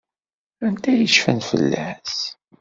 Anta 0.65 0.89
i 0.93 1.01
yecfan 1.01 1.39
fell-as? 1.49 2.15